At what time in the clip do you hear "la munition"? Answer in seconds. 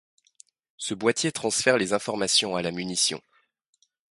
2.63-3.21